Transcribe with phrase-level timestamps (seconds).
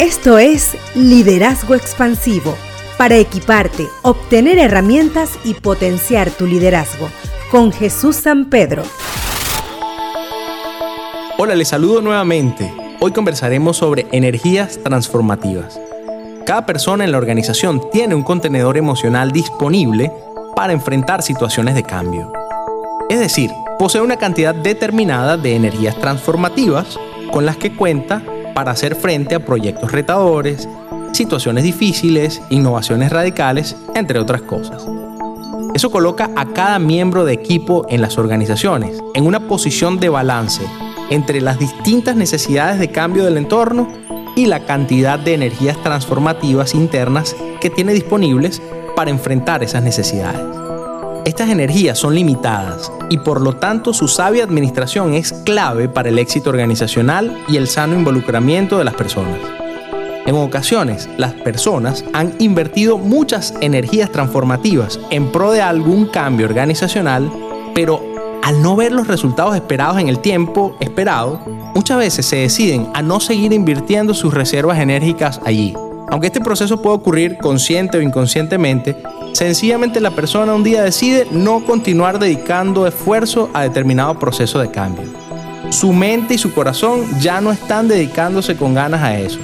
[0.00, 2.56] Esto es Liderazgo Expansivo,
[2.96, 7.10] para equiparte, obtener herramientas y potenciar tu liderazgo,
[7.50, 8.82] con Jesús San Pedro.
[11.36, 12.72] Hola, les saludo nuevamente.
[12.98, 15.78] Hoy conversaremos sobre energías transformativas.
[16.46, 20.10] Cada persona en la organización tiene un contenedor emocional disponible
[20.56, 22.32] para enfrentar situaciones de cambio.
[23.10, 26.98] Es decir, posee una cantidad determinada de energías transformativas
[27.30, 28.22] con las que cuenta
[28.60, 30.68] para hacer frente a proyectos retadores,
[31.12, 34.86] situaciones difíciles, innovaciones radicales, entre otras cosas.
[35.72, 40.60] Eso coloca a cada miembro de equipo en las organizaciones en una posición de balance
[41.08, 43.88] entre las distintas necesidades de cambio del entorno
[44.36, 48.60] y la cantidad de energías transformativas internas que tiene disponibles
[48.94, 50.42] para enfrentar esas necesidades.
[51.24, 56.18] Estas energías son limitadas y por lo tanto su sabia administración es clave para el
[56.18, 59.38] éxito organizacional y el sano involucramiento de las personas.
[60.26, 67.30] En ocasiones, las personas han invertido muchas energías transformativas en pro de algún cambio organizacional,
[67.74, 68.02] pero
[68.42, 71.40] al no ver los resultados esperados en el tiempo esperado,
[71.74, 75.74] muchas veces se deciden a no seguir invirtiendo sus reservas enérgicas allí.
[76.08, 78.96] Aunque este proceso puede ocurrir consciente o inconscientemente,
[79.32, 85.04] sencillamente la persona un día decide no continuar dedicando esfuerzo a determinado proceso de cambio.
[85.70, 89.38] Su mente y su corazón ya no están dedicándose con ganas a eso.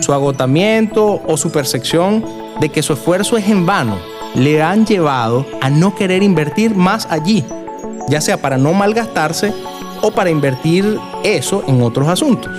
[0.00, 2.24] Su agotamiento o su percepción
[2.60, 3.96] de que su esfuerzo es en vano
[4.34, 7.44] le han llevado a no querer invertir más allí,
[8.08, 9.52] ya sea para no malgastarse
[10.02, 12.50] o para invertir eso en otros asuntos.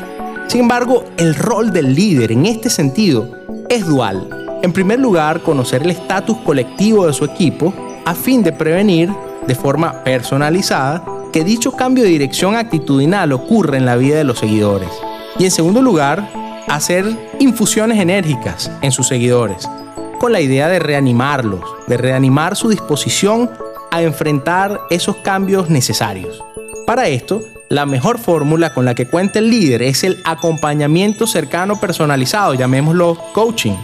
[0.48, 3.30] Sin embargo, el rol del líder en este sentido
[3.70, 4.41] es dual.
[4.62, 7.74] En primer lugar, conocer el estatus colectivo de su equipo
[8.06, 9.10] a fin de prevenir
[9.48, 11.04] de forma personalizada
[11.34, 14.90] que dicho cambio de dirección actitudinal ocurra en la vida de los seguidores.
[15.40, 16.30] Y en segundo lugar,
[16.68, 17.06] hacer
[17.40, 19.68] infusiones enérgicas en sus seguidores,
[20.20, 23.50] con la idea de reanimarlos, de reanimar su disposición
[23.92, 26.44] a enfrentar esos cambios necesarios.
[26.86, 31.80] Para esto, la mejor fórmula con la que cuenta el líder es el acompañamiento cercano
[31.80, 33.76] personalizado, llamémoslo coaching.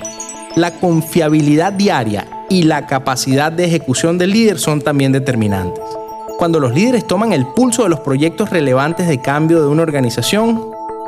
[0.58, 5.84] La confiabilidad diaria y la capacidad de ejecución del líder son también determinantes.
[6.40, 10.60] Cuando los líderes toman el pulso de los proyectos relevantes de cambio de una organización,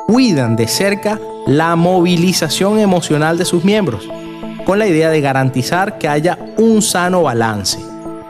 [0.06, 4.08] cuidan de cerca la movilización emocional de sus miembros,
[4.66, 7.80] con la idea de garantizar que haya un sano balance.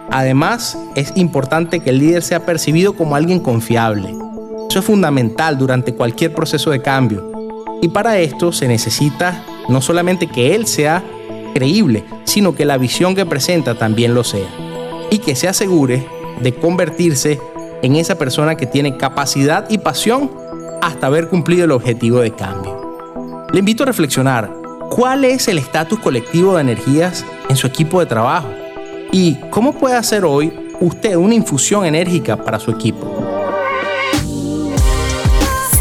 [0.09, 4.15] Además, es importante que el líder sea percibido como alguien confiable,
[4.69, 7.29] eso es fundamental durante cualquier proceso de cambio.
[7.81, 11.03] Y para esto se necesita no solamente que él sea
[11.53, 14.49] creíble, sino que la visión que presenta también lo sea.
[15.09, 16.05] Y que se asegure
[16.41, 17.39] de convertirse
[17.81, 20.31] en esa persona que tiene capacidad y pasión
[20.81, 22.79] hasta haber cumplido el objetivo de cambio.
[23.51, 24.53] Le invito a reflexionar,
[24.89, 28.49] ¿cuál es el estatus colectivo de energías en su equipo de trabajo?
[29.11, 33.28] ¿Y cómo puede hacer hoy usted una infusión enérgica para su equipo?